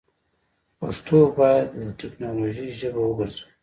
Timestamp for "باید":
1.37-1.67